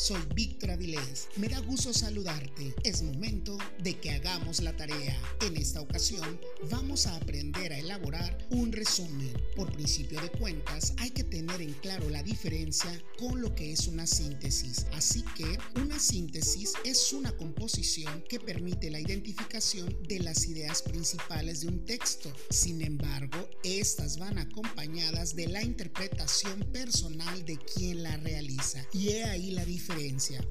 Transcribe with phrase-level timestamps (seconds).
[0.00, 1.28] Soy Víctor Avilés.
[1.36, 2.74] Me da gusto saludarte.
[2.84, 5.14] Es momento de que hagamos la tarea.
[5.42, 6.40] En esta ocasión
[6.70, 9.30] vamos a aprender a elaborar un resumen.
[9.54, 13.88] Por principio de cuentas, hay que tener en claro la diferencia con lo que es
[13.88, 14.86] una síntesis.
[14.94, 21.60] Así que una síntesis es una composición que permite la identificación de las ideas principales
[21.60, 22.32] de un texto.
[22.48, 28.82] Sin embargo, estas van acompañadas de la interpretación personal de quien la realiza.
[28.94, 29.89] Y he ahí la diferencia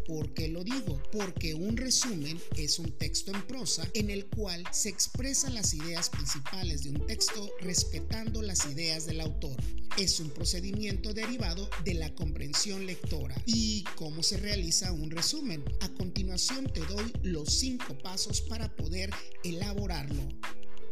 [0.05, 1.01] ¿Por qué lo digo?
[1.11, 6.09] Porque un resumen es un texto en prosa en el cual se expresan las ideas
[6.09, 9.55] principales de un texto respetando las ideas del autor.
[9.97, 13.35] Es un procedimiento derivado de la comprensión lectora.
[13.45, 15.63] ¿Y cómo se realiza un resumen?
[15.81, 19.09] A continuación te doy los cinco pasos para poder
[19.43, 20.27] elaborarlo.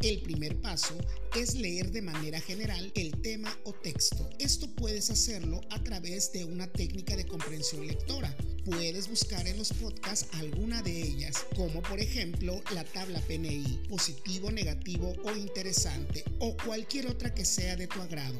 [0.03, 0.95] El primer paso
[1.35, 4.29] es leer de manera general el tema o texto.
[4.37, 8.35] Esto puedes hacerlo a través de una técnica de comprensión lectora.
[8.63, 14.51] Puedes buscar en los podcasts alguna de ellas, como por ejemplo la tabla PNI, positivo,
[14.51, 18.37] negativo o interesante, o cualquier otra que sea de tu agrado.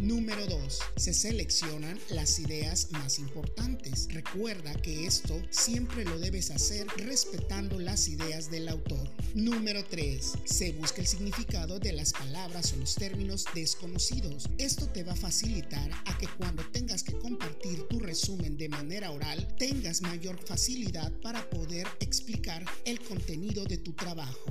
[0.00, 0.78] Número 2.
[0.96, 4.08] Se seleccionan las ideas más importantes.
[4.10, 9.08] Recuerda que esto siempre lo debes hacer respetando las ideas del autor.
[9.34, 10.34] Número 3.
[10.44, 14.50] Se busca el significado de las palabras o los términos desconocidos.
[14.58, 19.10] Esto te va a facilitar a que cuando tengas que compartir tu resumen de manera
[19.10, 24.44] oral, tengas mayor facilidad para poder explicar el contenido de tu trabajo.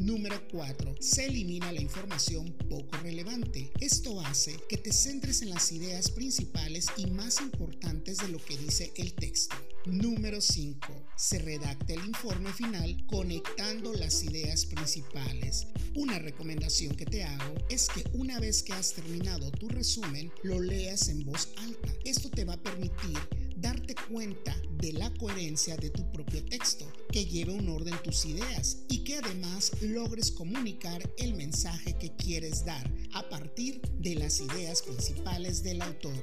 [0.00, 0.96] Número 4.
[1.00, 3.72] Se elimina la información poco relevante.
[3.80, 8.58] Esto hace que te centres en las ideas principales y más importantes de lo que
[8.58, 9.56] dice el texto.
[9.86, 11.06] Número 5.
[11.16, 15.66] Se redacta el informe final conectando las ideas principales.
[15.94, 20.60] Una recomendación que te hago es que una vez que has terminado tu resumen, lo
[20.60, 21.92] leas en voz alta.
[22.04, 23.18] Esto te va a permitir
[23.66, 28.78] darte cuenta de la coherencia de tu propio texto, que lleve un orden tus ideas
[28.88, 34.82] y que además logres comunicar el mensaje que quieres dar a partir de las ideas
[34.82, 36.14] principales del autor.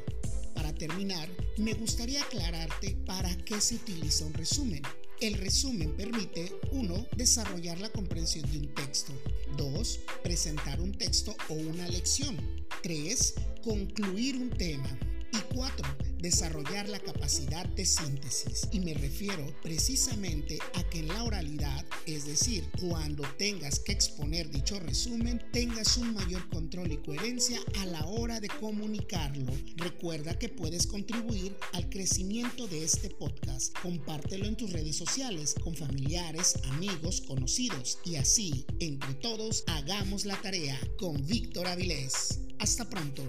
[0.55, 1.27] Para terminar,
[1.57, 4.81] me gustaría aclararte para qué se utiliza un resumen.
[5.19, 7.07] El resumen permite 1.
[7.17, 9.11] Desarrollar la comprensión de un texto.
[9.57, 9.99] 2.
[10.23, 12.37] Presentar un texto o una lección.
[12.83, 13.33] 3.
[13.61, 14.97] Concluir un tema.
[15.33, 18.67] Y 4 desarrollar la capacidad de síntesis.
[18.71, 24.49] Y me refiero precisamente a que en la oralidad, es decir, cuando tengas que exponer
[24.49, 29.51] dicho resumen, tengas un mayor control y coherencia a la hora de comunicarlo.
[29.75, 33.77] Recuerda que puedes contribuir al crecimiento de este podcast.
[33.81, 40.41] Compártelo en tus redes sociales con familiares, amigos, conocidos y así, entre todos, hagamos la
[40.41, 42.39] tarea con Víctor Avilés.
[42.59, 43.27] Hasta pronto.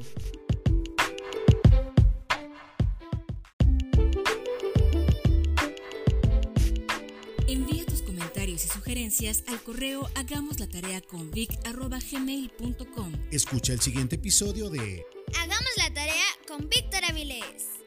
[7.47, 13.13] Y sugerencias al correo hagamos la tarea con vic.gmail.com.
[13.31, 15.05] Escucha el siguiente episodio de
[15.39, 17.84] Hagamos la tarea con Víctor Avilés.